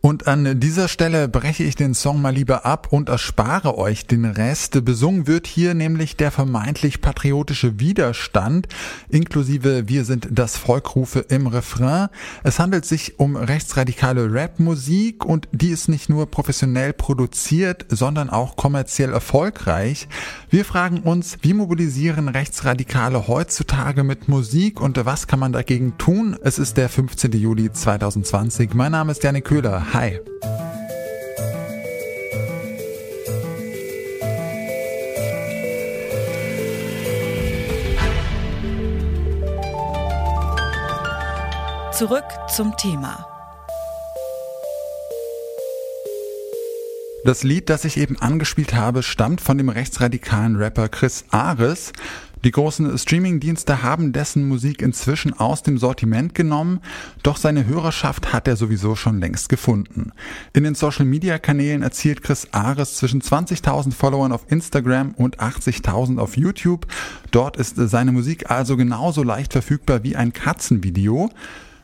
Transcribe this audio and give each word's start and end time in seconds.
Und 0.00 0.28
an 0.28 0.60
dieser 0.60 0.86
Stelle 0.86 1.26
breche 1.26 1.64
ich 1.64 1.74
den 1.74 1.92
Song 1.92 2.22
mal 2.22 2.32
lieber 2.32 2.64
ab 2.64 2.86
und 2.92 3.08
erspare 3.08 3.76
euch 3.76 4.06
den 4.06 4.24
Rest. 4.24 4.84
Besungen 4.84 5.26
wird 5.26 5.48
hier 5.48 5.74
nämlich 5.74 6.16
der 6.16 6.30
vermeintlich 6.30 7.00
patriotische 7.00 7.80
Widerstand, 7.80 8.68
inklusive 9.08 9.88
Wir 9.88 10.04
sind 10.04 10.28
das 10.30 10.56
Volkrufe 10.56 11.18
im 11.28 11.48
Refrain. 11.48 12.10
Es 12.44 12.60
handelt 12.60 12.84
sich 12.84 13.18
um 13.18 13.34
rechtsradikale 13.34 14.32
Rapmusik 14.32 15.24
und 15.24 15.48
die 15.50 15.70
ist 15.70 15.88
nicht 15.88 16.08
nur 16.08 16.30
professionell 16.30 16.92
produziert, 16.92 17.84
sondern 17.88 18.30
auch 18.30 18.54
kommerziell 18.54 19.12
erfolgreich. 19.12 20.06
Wir 20.48 20.64
fragen 20.64 21.00
uns, 21.00 21.38
wie 21.42 21.54
mobilisieren 21.54 22.28
Rechtsradikale 22.28 23.26
heutzutage 23.26 24.04
mit 24.04 24.28
Musik 24.28 24.80
und 24.80 25.04
was 25.04 25.26
kann 25.26 25.40
man 25.40 25.52
dagegen 25.52 25.98
tun? 25.98 26.36
Es 26.40 26.60
ist 26.60 26.76
der 26.76 26.88
15. 26.88 27.32
Juli 27.32 27.72
2020. 27.72 28.74
Mein 28.74 28.92
Name 28.92 29.10
ist 29.10 29.24
Janik 29.24 29.44
Köhler. 29.44 29.87
Hi. 29.92 30.20
Zurück 41.92 42.24
zum 42.54 42.76
Thema. 42.76 43.26
Das 47.24 47.42
Lied, 47.42 47.68
das 47.68 47.84
ich 47.84 47.96
eben 47.96 48.16
angespielt 48.18 48.74
habe, 48.74 49.02
stammt 49.02 49.40
von 49.40 49.58
dem 49.58 49.68
rechtsradikalen 49.68 50.56
Rapper 50.56 50.88
Chris 50.88 51.24
Ares. 51.30 51.92
Die 52.44 52.50
großen 52.52 52.96
Streamingdienste 52.96 53.82
haben 53.82 54.12
dessen 54.12 54.46
Musik 54.46 54.80
inzwischen 54.80 55.32
aus 55.32 55.62
dem 55.62 55.76
Sortiment 55.78 56.34
genommen, 56.34 56.80
doch 57.22 57.36
seine 57.36 57.66
Hörerschaft 57.66 58.32
hat 58.32 58.46
er 58.46 58.56
sowieso 58.56 58.94
schon 58.94 59.18
längst 59.18 59.48
gefunden. 59.48 60.12
In 60.52 60.64
den 60.64 60.74
Social-Media-Kanälen 60.74 61.82
erzielt 61.82 62.22
Chris 62.22 62.48
Ares 62.52 62.96
zwischen 62.96 63.22
20.000 63.22 63.92
Followern 63.92 64.32
auf 64.32 64.46
Instagram 64.48 65.12
und 65.12 65.40
80.000 65.40 66.18
auf 66.18 66.36
YouTube. 66.36 66.86
Dort 67.32 67.56
ist 67.56 67.76
seine 67.76 68.12
Musik 68.12 68.50
also 68.50 68.76
genauso 68.76 69.22
leicht 69.22 69.52
verfügbar 69.52 70.04
wie 70.04 70.14
ein 70.14 70.32
Katzenvideo. 70.32 71.30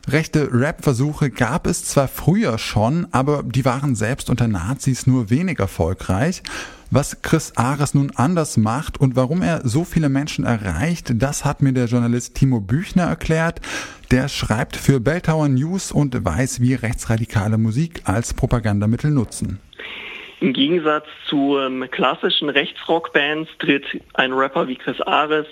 Rechte 0.07 0.49
Rap-Versuche 0.51 1.31
gab 1.31 1.65
es 1.65 1.83
zwar 1.83 2.07
früher 2.07 2.59
schon, 2.59 3.07
aber 3.11 3.41
die 3.43 3.65
waren 3.65 3.95
selbst 3.95 4.29
unter 4.29 4.47
Nazis 4.47 5.07
nur 5.07 5.31
wenig 5.31 5.57
erfolgreich. 5.57 6.43
Was 6.91 7.23
Chris 7.23 7.53
Ares 7.55 7.95
nun 7.95 8.11
anders 8.15 8.55
macht 8.55 8.99
und 8.99 9.15
warum 9.15 9.41
er 9.41 9.61
so 9.67 9.83
viele 9.83 10.09
Menschen 10.09 10.45
erreicht, 10.45 11.11
das 11.15 11.43
hat 11.43 11.63
mir 11.63 11.73
der 11.73 11.87
Journalist 11.87 12.35
Timo 12.35 12.61
Büchner 12.61 13.05
erklärt. 13.05 13.61
Der 14.11 14.29
schreibt 14.29 14.75
für 14.75 14.99
Belltower 14.99 15.49
News 15.49 15.91
und 15.91 16.23
weiß, 16.23 16.61
wie 16.61 16.75
rechtsradikale 16.75 17.57
Musik 17.57 18.03
als 18.05 18.35
Propagandamittel 18.35 19.09
nutzen. 19.09 19.59
Im 20.39 20.53
Gegensatz 20.53 21.07
zu 21.27 21.57
ähm, 21.57 21.83
klassischen 21.89 22.49
Rechtsrockbands 22.49 23.49
tritt 23.57 23.85
ein 24.13 24.33
Rapper 24.33 24.67
wie 24.67 24.75
Chris 24.75 25.01
Ares 25.01 25.47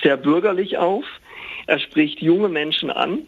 sehr 0.00 0.16
bürgerlich 0.16 0.78
auf. 0.78 1.04
Er 1.66 1.80
spricht 1.80 2.22
junge 2.22 2.48
Menschen 2.48 2.90
an 2.90 3.26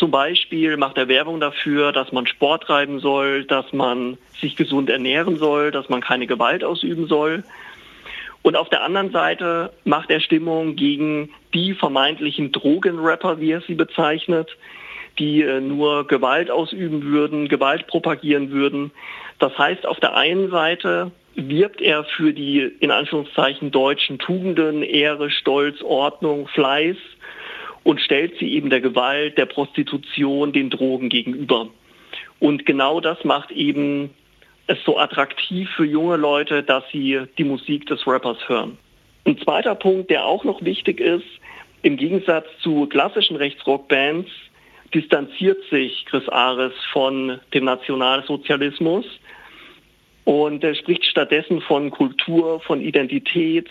zum 0.00 0.10
Beispiel 0.10 0.78
macht 0.78 0.96
er 0.96 1.08
Werbung 1.08 1.40
dafür, 1.40 1.92
dass 1.92 2.10
man 2.10 2.26
Sport 2.26 2.62
treiben 2.64 3.00
soll, 3.00 3.44
dass 3.44 3.70
man 3.74 4.16
sich 4.40 4.56
gesund 4.56 4.88
ernähren 4.88 5.36
soll, 5.36 5.70
dass 5.72 5.90
man 5.90 6.00
keine 6.00 6.26
Gewalt 6.26 6.64
ausüben 6.64 7.06
soll. 7.06 7.44
Und 8.40 8.56
auf 8.56 8.70
der 8.70 8.82
anderen 8.82 9.10
Seite 9.10 9.74
macht 9.84 10.10
er 10.10 10.20
Stimmung 10.20 10.74
gegen 10.74 11.28
die 11.52 11.74
vermeintlichen 11.74 12.50
Drogenrapper, 12.50 13.40
wie 13.40 13.50
er 13.50 13.60
sie 13.60 13.74
bezeichnet, 13.74 14.56
die 15.18 15.42
äh, 15.42 15.60
nur 15.60 16.06
Gewalt 16.06 16.50
ausüben 16.50 17.02
würden, 17.02 17.48
Gewalt 17.48 17.86
propagieren 17.86 18.52
würden. 18.52 18.92
Das 19.38 19.56
heißt, 19.58 19.84
auf 19.84 20.00
der 20.00 20.16
einen 20.16 20.48
Seite 20.50 21.10
wirbt 21.34 21.82
er 21.82 22.04
für 22.04 22.32
die 22.32 22.60
in 22.80 22.90
Anführungszeichen 22.90 23.70
deutschen 23.70 24.18
Tugenden, 24.18 24.82
Ehre, 24.82 25.30
Stolz, 25.30 25.82
Ordnung, 25.82 26.48
Fleiß 26.48 26.96
und 27.82 28.00
stellt 28.00 28.38
sie 28.38 28.52
eben 28.52 28.70
der 28.70 28.80
Gewalt, 28.80 29.38
der 29.38 29.46
Prostitution, 29.46 30.52
den 30.52 30.70
Drogen 30.70 31.08
gegenüber. 31.08 31.68
Und 32.38 32.66
genau 32.66 33.00
das 33.00 33.24
macht 33.24 33.50
eben 33.50 34.10
es 34.66 34.78
so 34.84 34.98
attraktiv 34.98 35.68
für 35.70 35.84
junge 35.84 36.16
Leute, 36.16 36.62
dass 36.62 36.84
sie 36.92 37.20
die 37.38 37.44
Musik 37.44 37.86
des 37.86 38.06
Rappers 38.06 38.48
hören. 38.48 38.78
Ein 39.24 39.38
zweiter 39.38 39.74
Punkt, 39.74 40.10
der 40.10 40.24
auch 40.24 40.44
noch 40.44 40.62
wichtig 40.64 41.00
ist, 41.00 41.26
im 41.82 41.96
Gegensatz 41.96 42.46
zu 42.62 42.86
klassischen 42.86 43.36
Rechtsrockbands 43.36 44.30
distanziert 44.94 45.58
sich 45.70 46.04
Chris 46.06 46.28
Ares 46.28 46.74
von 46.92 47.40
dem 47.54 47.64
Nationalsozialismus 47.64 49.06
und 50.24 50.62
er 50.62 50.74
spricht 50.74 51.04
stattdessen 51.06 51.60
von 51.60 51.90
Kultur, 51.90 52.60
von 52.60 52.80
Identität, 52.80 53.68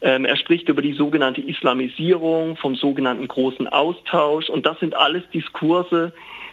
er 0.00 0.36
spricht 0.36 0.68
über 0.68 0.82
die 0.82 0.92
sogenannte 0.92 1.40
Islamisierung, 1.40 2.56
vom 2.56 2.76
sogenannten 2.76 3.26
großen 3.26 3.66
Austausch. 3.66 4.48
Und 4.48 4.64
das 4.64 4.78
sind 4.78 4.96
alles 4.96 5.22
Diskurse, 5.34 6.12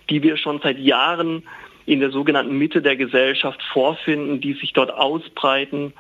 die 0.10 0.24
wir 0.24 0.38
schon 0.38 0.60
seit 0.62 0.80
Jahren 0.80 1.44
in 1.86 2.00
der 2.00 2.10
sogenannten 2.10 2.58
Mitte 2.58 2.82
der 2.82 2.96
Gesellschaft 2.96 3.62
vorfinden, 3.72 4.42
die 4.42 4.54
sich 4.54 4.74
dort 4.74 4.92
ausbreiten. 4.92 5.94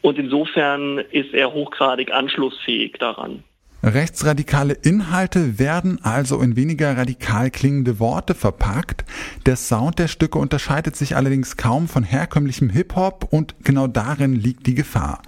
Und 0.00 0.18
insofern 0.18 0.98
ist 0.98 1.34
er 1.34 1.52
hochgradig 1.52 2.12
anschlussfähig 2.12 2.94
daran. 2.98 3.42
Rechtsradikale 3.86 4.72
Inhalte 4.72 5.60
werden 5.60 6.02
also 6.02 6.40
in 6.40 6.56
weniger 6.56 6.96
radikal 6.96 7.52
klingende 7.52 8.00
Worte 8.00 8.34
verpackt. 8.34 9.04
Der 9.46 9.54
Sound 9.54 10.00
der 10.00 10.08
Stücke 10.08 10.40
unterscheidet 10.40 10.96
sich 10.96 11.14
allerdings 11.14 11.56
kaum 11.56 11.86
von 11.86 12.02
herkömmlichem 12.02 12.68
Hip-Hop 12.68 13.28
und 13.30 13.54
genau 13.62 13.86
darin 13.86 14.34
liegt 14.34 14.66
die 14.66 14.74
Gefahr. 14.74 15.22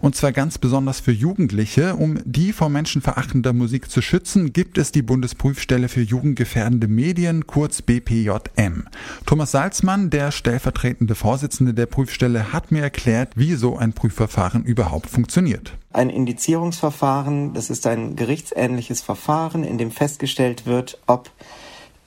Und 0.00 0.14
zwar 0.14 0.30
ganz 0.30 0.58
besonders 0.58 1.00
für 1.00 1.10
Jugendliche. 1.10 1.96
Um 1.96 2.20
die 2.24 2.52
vor 2.52 2.68
menschenverachtender 2.68 3.52
Musik 3.52 3.90
zu 3.90 4.00
schützen, 4.00 4.52
gibt 4.52 4.78
es 4.78 4.92
die 4.92 5.02
Bundesprüfstelle 5.02 5.88
für 5.88 6.02
jugendgefährdende 6.02 6.86
Medien, 6.86 7.48
kurz 7.48 7.82
BPJM. 7.82 8.84
Thomas 9.26 9.50
Salzmann, 9.50 10.10
der 10.10 10.30
stellvertretende 10.30 11.16
Vorsitzende 11.16 11.74
der 11.74 11.86
Prüfstelle, 11.86 12.52
hat 12.52 12.70
mir 12.70 12.82
erklärt, 12.82 13.32
wie 13.34 13.54
so 13.56 13.76
ein 13.76 13.92
Prüfverfahren 13.92 14.62
überhaupt 14.62 15.10
funktioniert 15.10 15.76
ein 15.94 16.10
Indizierungsverfahren. 16.10 17.54
Das 17.54 17.70
ist 17.70 17.86
ein 17.86 18.16
gerichtsähnliches 18.16 19.00
Verfahren, 19.00 19.64
in 19.64 19.78
dem 19.78 19.90
festgestellt 19.90 20.66
wird, 20.66 20.98
ob 21.06 21.30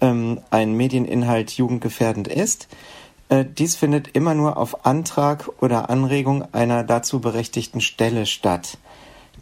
ähm, 0.01 0.39
ein 0.49 0.73
Medieninhalt 0.73 1.51
jugendgefährdend 1.51 2.27
ist. 2.27 2.67
Äh, 3.29 3.45
dies 3.45 3.75
findet 3.75 4.09
immer 4.09 4.33
nur 4.33 4.57
auf 4.57 4.85
Antrag 4.85 5.49
oder 5.59 5.89
Anregung 5.89 6.53
einer 6.53 6.83
dazu 6.83 7.19
berechtigten 7.19 7.81
Stelle 7.81 8.25
statt. 8.25 8.77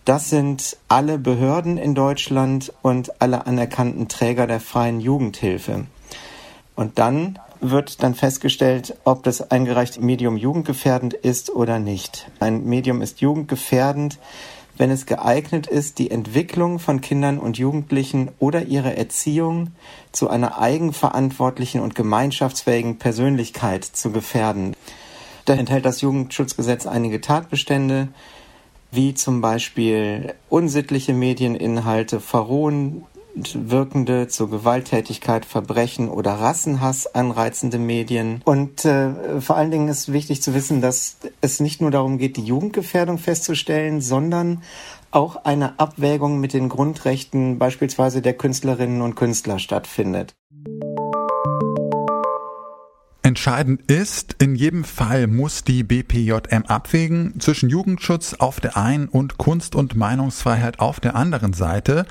Das 0.05 0.29
sind 0.29 0.77
alle 0.87 1.17
Behörden 1.17 1.77
in 1.77 1.95
Deutschland 1.95 2.71
und 2.81 3.21
alle 3.21 3.47
anerkannten 3.47 4.07
Träger 4.07 4.45
der 4.45 4.59
freien 4.59 4.99
Jugendhilfe. 4.99 5.87
Und 6.75 6.99
dann 6.99 7.39
wird 7.61 8.03
dann 8.03 8.15
festgestellt, 8.15 8.97
ob 9.03 9.23
das 9.23 9.51
eingereichte 9.51 10.01
Medium 10.01 10.37
jugendgefährdend 10.37 11.13
ist 11.13 11.49
oder 11.49 11.79
nicht. 11.79 12.29
Ein 12.39 12.65
Medium 12.65 13.01
ist 13.01 13.21
jugendgefährdend, 13.21 14.19
wenn 14.77 14.91
es 14.91 15.05
geeignet 15.05 15.67
ist, 15.67 15.99
die 15.99 16.11
Entwicklung 16.11 16.79
von 16.79 17.01
Kindern 17.01 17.39
und 17.39 17.57
Jugendlichen 17.57 18.29
oder 18.39 18.63
ihre 18.63 18.97
Erziehung 18.97 19.71
zu 20.11 20.29
einer 20.29 20.59
eigenverantwortlichen 20.59 21.81
und 21.81 21.95
gemeinschaftsfähigen 21.95 22.97
Persönlichkeit 22.97 23.85
zu 23.85 24.11
gefährden. 24.11 24.75
Da 25.45 25.53
enthält 25.53 25.85
das 25.85 26.01
Jugendschutzgesetz 26.01 26.87
einige 26.87 27.21
Tatbestände, 27.21 28.09
wie 28.91 29.13
zum 29.13 29.41
Beispiel 29.41 30.33
unsittliche 30.49 31.13
Medieninhalte, 31.13 32.19
Verrohen 32.19 33.03
wirkende, 33.35 34.27
zur 34.27 34.49
Gewalttätigkeit, 34.49 35.45
Verbrechen 35.45 36.09
oder 36.09 36.33
Rassenhass 36.33 37.07
anreizende 37.13 37.77
Medien. 37.77 38.41
Und 38.45 38.85
äh, 38.85 39.41
vor 39.41 39.57
allen 39.57 39.71
Dingen 39.71 39.87
ist 39.87 40.11
wichtig 40.11 40.41
zu 40.41 40.53
wissen, 40.53 40.81
dass 40.81 41.17
es 41.41 41.59
nicht 41.59 41.81
nur 41.81 41.91
darum 41.91 42.17
geht, 42.17 42.37
die 42.37 42.43
Jugendgefährdung 42.43 43.17
festzustellen, 43.17 44.01
sondern 44.01 44.61
auch 45.11 45.37
eine 45.45 45.79
Abwägung 45.79 46.39
mit 46.39 46.53
den 46.53 46.69
Grundrechten 46.69 47.57
beispielsweise 47.57 48.21
der 48.21 48.33
Künstlerinnen 48.33 49.01
und 49.01 49.15
Künstler 49.15 49.59
stattfindet. 49.59 50.35
Entscheidend 53.35 53.91
ist, 53.91 54.37
in 54.39 54.55
jedem 54.55 54.85
Fall 54.85 55.27
muss 55.27 55.65
die 55.65 55.83
BPJM 55.83 56.63
abwägen 56.67 57.37
zwischen 57.41 57.69
Jugendschutz 57.69 58.33
auf 58.35 58.61
der 58.61 58.77
einen 58.77 59.09
und 59.09 59.37
Kunst- 59.37 59.75
und 59.75 59.93
Meinungsfreiheit 59.93 60.79
auf 60.79 61.01
der 61.01 61.17
anderen 61.17 61.51
Seite. 61.51 62.05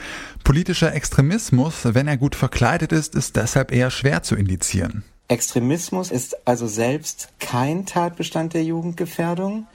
Politischer 0.44 0.94
Extremismus, 0.94 1.94
wenn 1.94 2.08
er 2.08 2.18
gut 2.18 2.34
verkleidet 2.34 2.92
ist, 2.92 3.14
ist 3.14 3.36
deshalb 3.36 3.72
eher 3.72 3.90
schwer 3.90 4.22
zu 4.22 4.36
indizieren. 4.36 5.02
Extremismus 5.28 6.10
ist 6.10 6.46
also 6.46 6.66
selbst 6.66 7.30
kein 7.40 7.86
Tatbestand 7.86 8.52
der 8.52 8.64
Jugendgefährdung, 8.64 9.66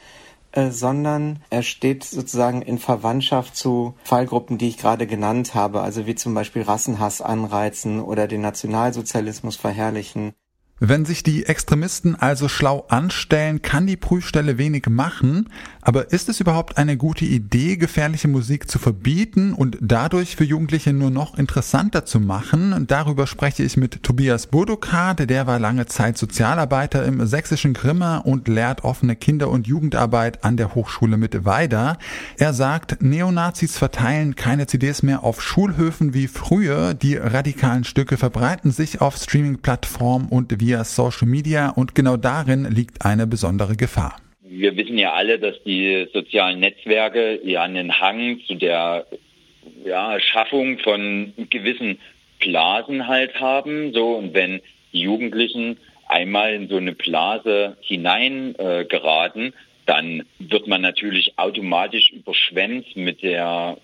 äh, 0.51 0.69
sondern 0.69 1.39
er 1.49 1.63
steht 1.63 2.03
sozusagen 2.03 2.61
in 2.61 2.77
Verwandtschaft 2.77 3.55
zu 3.55 3.95
Fallgruppen, 4.03 4.59
die 4.59 4.67
ich 4.67 4.77
gerade 4.77 5.07
genannt 5.07 5.55
habe, 5.55 5.81
also 5.81 6.05
wie 6.05 6.13
zum 6.13 6.35
Beispiel 6.35 6.61
Rassenhass 6.61 7.23
anreizen 7.23 8.01
oder 8.01 8.27
den 8.27 8.41
Nationalsozialismus 8.41 9.55
verherrlichen. 9.55 10.35
Wenn 10.81 11.03
sich 11.03 11.23
die 11.23 11.45
Extremisten 11.45 12.15
also 12.15 12.47
schlau 12.47 12.85
anstellen, 12.87 13.61
kann 13.61 13.85
die 13.85 13.97
Prüfstelle 13.97 14.57
wenig 14.57 14.87
machen. 14.87 15.49
Aber 15.81 16.13
ist 16.13 16.29
es 16.29 16.39
überhaupt 16.39 16.77
eine 16.77 16.95
gute 16.95 17.25
Idee, 17.25 17.75
gefährliche 17.75 18.29
Musik 18.29 18.69
zu 18.69 18.79
verbieten 18.79 19.53
und 19.53 19.77
dadurch 19.81 20.37
für 20.37 20.45
Jugendliche 20.45 20.93
nur 20.93 21.09
noch 21.09 21.37
interessanter 21.37 22.05
zu 22.05 22.21
machen? 22.21 22.85
Darüber 22.87 23.27
spreche 23.27 23.63
ich 23.63 23.75
mit 23.75 24.03
Tobias 24.03 24.47
Bodokart, 24.47 25.29
der 25.29 25.47
war 25.47 25.59
lange 25.59 25.85
Zeit 25.85 26.17
Sozialarbeiter 26.17 27.03
im 27.05 27.25
sächsischen 27.25 27.73
Grimma 27.73 28.17
und 28.17 28.47
lehrt 28.47 28.85
offene 28.85 29.17
Kinder- 29.17 29.49
und 29.49 29.67
Jugendarbeit 29.67 30.45
an 30.45 30.55
der 30.55 30.75
Hochschule 30.75 31.17
mit 31.17 31.43
Weida. 31.43 31.97
Er 32.37 32.53
sagt, 32.53 33.01
Neonazis 33.01 33.77
verteilen 33.77 34.35
keine 34.35 34.67
CDs 34.67 35.03
mehr 35.03 35.23
auf 35.23 35.41
Schulhöfen 35.41 36.13
wie 36.13 36.27
früher. 36.27 36.93
Die 36.93 37.15
radikalen 37.17 37.83
Stücke 37.83 38.15
verbreiten 38.15 38.71
sich 38.71 39.01
auf 39.01 39.17
Streaming-Plattformen 39.17 40.29
und 40.29 40.59
via 40.59 40.68
via 40.69 40.83
Social 40.83 41.27
Media 41.27 41.69
und 41.69 41.95
genau 41.95 42.15
darin 42.15 42.69
liegt 42.69 43.03
eine 43.03 43.25
besondere 43.25 43.75
Gefahr. 43.75 44.17
Wir 44.43 44.77
wissen 44.77 44.99
ja 44.99 45.13
alle, 45.13 45.39
dass 45.39 45.55
die 45.63 46.07
sozialen 46.13 46.59
Netzwerke 46.59 47.39
ja 47.43 47.63
einen 47.63 47.99
Hang 47.99 48.39
zu 48.45 48.53
der 48.53 49.07
ja, 49.83 50.19
Schaffung 50.19 50.77
von 50.79 51.33
gewissen 51.49 51.97
Blasen 52.39 53.07
halt 53.07 53.39
haben. 53.39 53.93
So 53.93 54.13
und 54.13 54.35
wenn 54.35 54.61
die 54.93 55.01
Jugendlichen 55.01 55.77
einmal 56.07 56.53
in 56.53 56.67
so 56.67 56.77
eine 56.77 56.93
Blase 56.93 57.77
hineingeraten, 57.81 59.47
äh, 59.47 59.51
dann 59.87 60.23
wird 60.37 60.67
man 60.67 60.81
natürlich 60.81 61.33
automatisch 61.37 62.11
überschwemmt 62.11 62.95
mit 62.95 63.23
der, 63.23 63.77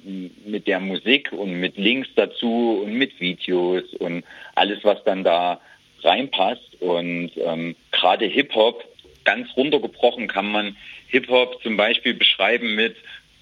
mit 0.46 0.68
der 0.68 0.80
Musik 0.80 1.32
und 1.32 1.60
mit 1.60 1.78
Links 1.78 2.10
dazu 2.16 2.84
und 2.84 2.94
mit 2.94 3.20
Videos 3.20 3.86
und 3.98 4.24
alles, 4.54 4.84
was 4.84 5.04
dann 5.04 5.24
da 5.24 5.60
reinpasst. 6.06 6.82
Und 6.82 7.32
ähm, 7.38 7.76
gerade 7.92 8.26
Hip-Hop, 8.26 8.84
ganz 9.24 9.50
runtergebrochen 9.58 10.28
kann 10.28 10.52
man 10.52 10.78
Hip-Hop 11.08 11.62
zum 11.64 11.78
Beispiel 11.78 12.14
beschreiben 12.14 12.76
mit, 12.76 12.96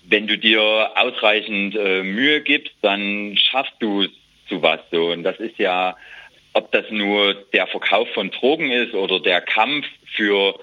wenn 0.06 0.28
du 0.28 0.38
dir 0.38 0.92
ausreichend 0.96 1.76
äh, 1.76 2.04
Mühe 2.04 2.42
gibst, 2.42 2.74
dann 2.82 3.38
schaffst 3.38 3.76
du 3.80 4.08
zu 4.50 4.62
was 4.62 4.80
so. 4.92 5.12
Und 5.12 5.24
das 5.24 5.38
ist 5.40 5.58
ja, 5.58 5.96
ob 6.54 6.72
das 6.72 6.86
nur 6.90 7.34
der 7.54 7.68
Verkauf 7.68 8.10
von 8.10 8.32
Drogen 8.32 8.72
ist 8.72 8.94
oder 8.94 9.20
der 9.20 9.42
Kampf 9.42 9.86
für 10.16 10.60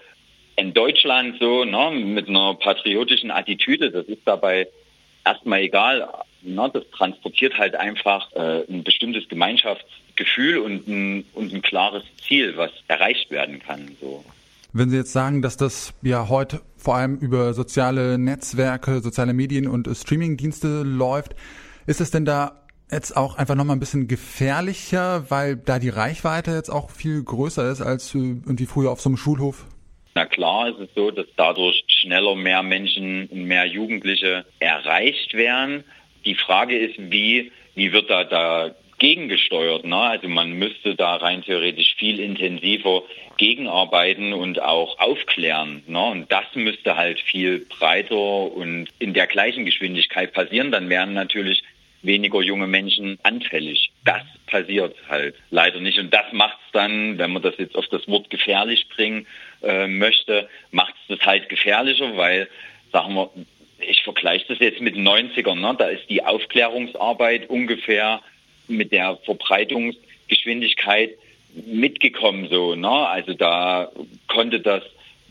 in 0.57 0.75
Deutschland 0.75 1.39
so, 1.41 1.65
ne, 1.65 1.91
mit 1.91 2.29
einer 2.29 2.55
patriotischen 2.55 3.31
Attitüde, 3.31 3.91
das 3.91 4.07
ist 4.07 4.23
dabei 4.27 4.69
erstmal 5.25 5.61
egal. 5.61 6.07
Ne, 6.43 6.71
das 6.73 6.85
transportiert 6.91 7.57
halt 7.57 7.75
einfach 7.75 8.31
äh, 8.33 8.65
ein 8.69 8.85
bestimmtes 8.85 9.29
Gemeinschafts 9.29 9.91
Gefühl 10.21 10.59
und 10.59 10.87
ein, 10.87 11.25
und 11.33 11.53
ein 11.53 11.63
klares 11.63 12.03
Ziel, 12.29 12.57
was 12.57 12.71
erreicht 12.89 13.31
werden 13.31 13.59
kann. 13.59 13.97
So. 14.01 14.23
Wenn 14.75 14.91
Sie 14.91 14.97
jetzt 14.97 15.13
sagen, 15.13 15.41
dass 15.41 15.57
das 15.57 15.95
ja 16.03 16.29
heute 16.29 16.61
vor 16.77 16.97
allem 16.97 17.17
über 17.17 17.55
soziale 17.55 18.19
Netzwerke, 18.19 19.01
soziale 19.01 19.33
Medien 19.33 19.67
und 19.67 19.89
Streamingdienste 19.89 20.83
läuft, 20.83 21.35
ist 21.87 22.03
es 22.03 22.11
denn 22.11 22.27
da 22.27 22.61
jetzt 22.93 23.17
auch 23.17 23.37
einfach 23.37 23.55
nochmal 23.55 23.77
ein 23.77 23.81
bisschen 23.81 24.09
gefährlicher, 24.09 25.31
weil 25.31 25.57
da 25.57 25.79
die 25.79 25.89
Reichweite 25.89 26.51
jetzt 26.53 26.69
auch 26.69 26.91
viel 26.91 27.23
größer 27.23 27.71
ist 27.71 27.81
als 27.81 28.15
irgendwie 28.15 28.67
früher 28.67 28.91
auf 28.91 29.01
so 29.01 29.09
einem 29.09 29.17
Schulhof? 29.17 29.65
Na 30.15 30.27
klar 30.27 30.69
ist 30.69 30.81
es 30.81 30.89
so, 30.95 31.11
dass 31.11 31.27
dadurch 31.37 31.83
schneller 31.87 32.35
mehr 32.35 32.63
Menschen 32.63 33.27
und 33.29 33.45
mehr 33.45 33.65
Jugendliche 33.65 34.45
erreicht 34.59 35.33
werden. 35.33 35.85
Die 36.27 36.35
Frage 36.35 36.77
ist, 36.77 36.97
wie, 36.99 37.53
wie 37.75 37.93
wird 37.93 38.11
da, 38.11 38.25
da 38.25 38.75
gegengesteuert. 39.01 39.85
Ne? 39.85 39.97
Also 39.97 40.29
man 40.29 40.53
müsste 40.53 40.95
da 40.95 41.17
rein 41.17 41.43
theoretisch 41.43 41.97
viel 41.97 42.21
intensiver 42.21 43.03
gegenarbeiten 43.37 44.33
und 44.33 44.63
auch 44.63 44.99
aufklären. 45.01 45.83
Ne? 45.89 46.05
Und 46.05 46.31
das 46.31 46.45
müsste 46.55 46.97
halt 46.97 47.19
viel 47.19 47.67
breiter 47.67 48.15
und 48.15 48.89
in 49.01 49.13
der 49.13 49.27
gleichen 49.27 49.65
Geschwindigkeit 49.65 50.33
passieren. 50.33 50.71
Dann 50.71 50.89
wären 50.89 51.15
natürlich 51.15 51.65
weniger 52.03 52.41
junge 52.41 52.67
Menschen 52.67 53.19
anfällig. 53.23 53.91
Das 54.05 54.23
passiert 54.47 54.95
halt 55.09 55.35
leider 55.51 55.81
nicht. 55.81 55.99
Und 55.99 56.13
das 56.15 56.33
macht 56.33 56.59
es 56.67 56.73
dann, 56.73 57.19
wenn 57.19 57.33
man 57.33 57.43
das 57.43 57.55
jetzt 57.59 57.77
auf 57.77 57.87
das 57.89 58.07
Wort 58.09 58.31
gefährlich 58.31 58.89
bringen 58.89 59.27
äh, 59.63 59.87
möchte, 59.87 60.49
macht 60.71 60.95
es 61.03 61.19
das 61.19 61.27
halt 61.27 61.49
gefährlicher, 61.49 62.17
weil, 62.17 62.49
sagen 62.93 63.15
wir, 63.15 63.31
ich 63.81 64.03
vergleiche 64.03 64.47
das 64.49 64.59
jetzt 64.59 64.81
mit 64.81 64.95
den 64.95 65.09
90ern, 65.09 65.59
ne? 65.59 65.75
da 65.79 65.87
ist 65.87 66.09
die 66.11 66.23
Aufklärungsarbeit 66.23 67.49
ungefähr 67.49 68.21
mit 68.71 68.93
der 68.93 69.19
Verbreitungsgeschwindigkeit 69.25 71.11
mitgekommen 71.67 72.49
so. 72.51 72.75
Ne? 72.75 72.89
Also 72.89 73.35
da 73.35 73.91
konnte 74.29 74.61
das 74.61 74.83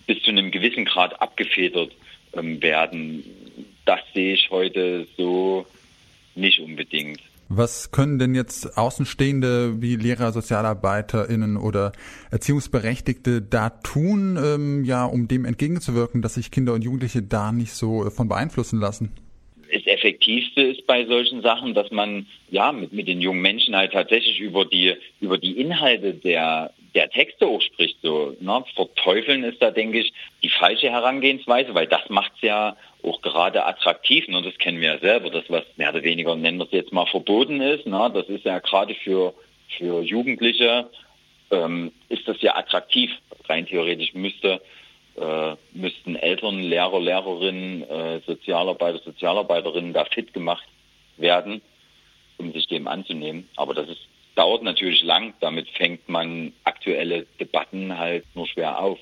bis 0.07 0.21
zu 0.24 0.31
einem 0.31 0.51
gewissen 0.51 0.86
Grad 0.86 1.21
abgefedert 1.21 1.91
ähm, 2.33 2.62
werden. 2.62 3.24
Das 3.86 4.01
sehe 4.13 4.33
ich 4.33 4.50
heute 4.50 5.07
so 5.18 5.65
nicht 6.36 6.59
unbedingt. 6.59 7.21
Was 7.51 7.89
können 7.89 8.19
denn 8.19 8.36
jetzt 8.36 8.77
Außenstehende 8.77 9.81
wie 9.81 9.95
Lehrer, 9.95 10.31
SozialarbeiterInnen 10.31 11.57
oder 11.57 11.94
Erziehungsberechtigte 12.30 13.41
da 13.41 13.72
tun, 13.72 14.38
ähm, 14.38 14.86
ja, 14.86 15.05
um 15.05 15.27
dem 15.27 15.46
entgegenzuwirken, 15.46 16.22
dass 16.22 16.36
sich 16.36 16.51
Kinder 16.51 16.74
und 16.74 16.84
Jugendliche 16.84 17.24
da 17.24 17.51
nicht 17.51 17.74
so 17.74 18.05
äh, 18.05 18.12
von 18.12 18.29
beeinflussen 18.29 18.79
lassen? 18.79 19.12
Effektivste 19.89 20.62
ist 20.62 20.88
bei 20.88 21.05
solchen 21.05 21.41
Sachen, 21.41 21.74
dass 21.74 21.91
man 21.91 22.27
ja 22.50 22.72
mit, 22.72 22.93
mit 22.93 23.08
den 23.08 23.22
jungen 23.22 23.41
Menschen 23.41 23.75
halt 23.75 23.93
tatsächlich 23.93 24.39
über 24.39 24.65
die 24.65 24.96
über 25.19 25.38
die 25.38 25.60
Inhalte 25.60 26.13
der 26.13 26.72
der 26.96 27.10
Texte 27.10 27.48
auch 27.48 27.62
spricht. 27.62 27.98
So, 28.01 28.36
ne? 28.39 28.63
Verteufeln 28.75 29.43
ist 29.43 29.62
da, 29.62 29.72
denke 29.72 30.00
ich, 30.00 30.13
die 30.43 30.50
falsche 30.50 30.89
Herangehensweise, 30.89 31.74
weil 31.74 31.88
das 31.88 32.10
macht 32.10 32.31
es 32.36 32.41
ja 32.41 32.75
auch 33.03 33.22
gerade 33.22 33.65
attraktiv. 33.65 34.27
Ne? 34.27 34.41
Das 34.41 34.58
kennen 34.58 34.81
wir 34.81 34.93
ja 34.93 35.00
selber, 35.00 35.29
das 35.29 35.46
was 35.50 35.63
mehr 35.77 35.89
oder 35.89 36.03
weniger, 36.03 36.36
nennen 36.36 36.58
wir 36.58 36.65
es 36.65 36.72
jetzt 36.72 36.91
mal, 36.91 37.05
verboten 37.05 37.62
ist. 37.62 37.86
Ne? 37.86 38.12
Das 38.13 38.27
ist 38.27 38.46
ja 38.46 38.60
gerade 38.60 38.96
für, 38.96 39.34
für 39.77 40.01
Jugendliche, 40.01 40.89
ähm, 41.51 41.91
ist 42.10 42.27
das 42.27 42.41
ja 42.41 42.55
attraktiv. 42.55 43.12
Rein 43.48 43.65
theoretisch 43.65 44.13
müsste 44.13 44.62
äh, 45.16 45.56
müssten 45.74 46.16
Eltern, 46.16 46.60
Lehrer, 46.62 47.00
Lehrerinnen, 47.00 47.84
äh, 47.84 48.22
Sozialarbeiter, 48.25 49.00
Sozialarbeiterinnen 49.00 49.94
da 49.94 50.06
fit 50.06 50.34
gemacht 50.34 50.68
werden, 51.18 51.62
um 52.38 52.51
sich 52.54 52.68
dem 52.68 52.88
anzunehmen. 52.88 53.50
Aber 53.56 53.74
das 53.74 53.89
ist, 53.89 54.01
dauert 54.36 54.63
natürlich 54.63 55.04
lang. 55.04 55.34
Damit 55.42 55.68
fängt 55.70 56.08
man 56.08 56.54
aktuelle 56.63 57.25
Debatten 57.39 57.98
halt 57.98 58.25
nur 58.36 58.48
schwer 58.48 58.80
auf. 58.80 59.00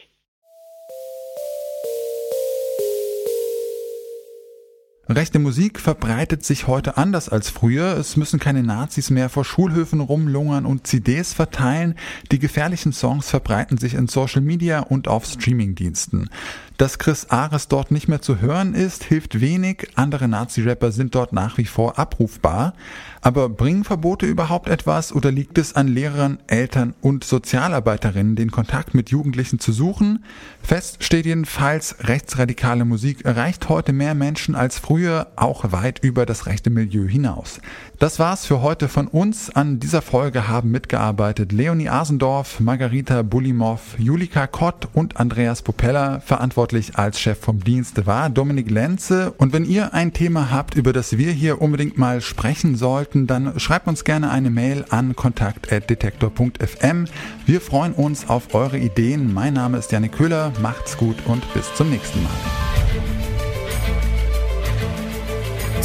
Rechte 5.10 5.40
Musik 5.40 5.80
verbreitet 5.80 6.44
sich 6.44 6.68
heute 6.68 6.98
anders 6.98 7.30
als 7.30 7.50
früher. 7.50 7.98
Es 7.98 8.18
müssen 8.18 8.42
keine 8.42 8.62
Nazis 8.62 9.10
mehr 9.10 9.30
vor 9.30 9.46
Schulhöfen 9.46 10.02
rumlungern 10.02 10.66
und 10.66 10.86
CDs 10.86 11.34
verteilen. 11.34 11.96
Die 12.30 12.40
gefährlichen 12.40 12.92
Songs 12.92 13.30
verbreiten 13.30 13.78
sich 13.78 13.94
in 13.94 14.10
Social 14.10 14.42
Media 14.42 14.82
und 14.82 15.08
auf 15.08 15.26
Streamingdiensten. 15.26 16.30
Dass 16.76 17.00
Chris 17.00 17.28
Ares 17.30 17.70
dort 17.70 17.90
nicht 17.90 18.08
mehr 18.08 18.22
zu 18.22 18.42
hören 18.42 18.76
ist, 18.76 19.06
hilft 19.06 19.40
wenig. 19.40 19.88
Andere 19.96 20.28
Nazi-Rapper 20.28 20.92
sind 20.92 21.16
dort 21.16 21.32
nach 21.32 21.58
wie 21.58 21.66
vor 21.66 21.98
abrufbar. 21.98 22.74
Aber 23.22 23.50
bringen 23.50 23.84
Verbote 23.84 24.26
überhaupt 24.26 24.70
etwas 24.70 25.12
oder 25.12 25.32
liegt 25.32 25.58
es 25.58 25.76
an 25.76 25.88
Lehrern, 25.88 26.38
Eltern 26.48 26.94
und 27.02 27.24
Sozialarbeiterinnen, 27.24 28.36
den 28.36 28.52
Kontakt 28.52 28.94
mit 28.94 29.10
Jugendlichen 29.10 29.60
zu 29.60 29.72
suchen? 29.72 30.24
Fest 30.62 31.04
steht 31.04 31.26
jedenfalls, 31.26 31.96
rechtsradikale 32.02 32.86
Musik 32.86 33.26
erreicht 33.26 33.70
heute 33.70 33.92
mehr 33.92 34.14
Menschen 34.14 34.54
als 34.54 34.78
früher 34.78 34.97
frühe 34.98 35.28
auch 35.36 35.72
weit 35.72 36.00
über 36.04 36.26
das 36.26 36.48
rechte 36.48 36.72
Milieu 36.72 37.08
hinaus. 37.08 37.62
Das 38.00 38.18
war's 38.18 38.48
für 38.48 38.64
heute 38.64 38.88
von 38.88 39.06
uns. 39.08 39.52
An 39.52 39.80
dieser 39.80 40.02
Folge 40.02 40.48
haben 40.48 40.72
mitgearbeitet 40.72 41.52
Leonie 41.52 41.88
Asendorf, 41.88 42.60
Margarita 42.60 43.22
Bulimov, 43.22 43.94
Julika 44.00 44.48
Kott 44.48 44.88
und 44.94 45.18
Andreas 45.18 45.62
Popella. 45.62 46.20
Verantwortlich 46.22 46.96
als 46.98 47.20
Chef 47.20 47.38
vom 47.40 47.64
Dienst 47.64 48.08
war 48.08 48.32
Dominik 48.32 48.72
Lenze. 48.72 49.34
Und 49.38 49.54
wenn 49.54 49.66
ihr 49.66 49.94
ein 49.94 50.14
Thema 50.14 50.50
habt, 50.50 50.74
über 50.74 50.94
das 50.94 51.16
wir 51.20 51.32
hier 51.32 51.62
unbedingt 51.62 52.00
mal 52.00 52.20
sprechen 52.22 52.76
sollten, 52.76 53.28
dann 53.28 53.60
schreibt 53.60 53.88
uns 53.88 54.04
gerne 54.04 54.32
eine 54.32 54.50
Mail 54.50 54.84
an 54.90 55.16
kontakt.detektor.fm. 55.16 57.06
Wir 57.46 57.62
freuen 57.62 57.94
uns 57.94 58.28
auf 58.28 58.56
eure 58.56 58.80
Ideen. 58.80 59.32
Mein 59.32 59.54
Name 59.54 59.78
ist 59.78 59.92
Janik 59.92 60.14
Köhler. 60.14 60.54
Macht's 60.60 60.98
gut 60.98 61.18
und 61.28 61.54
bis 61.54 61.72
zum 61.76 61.92
nächsten 61.92 62.24
Mal. 62.24 62.87